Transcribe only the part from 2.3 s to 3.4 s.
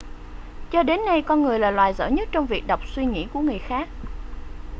trong việc đọc suy nghĩ của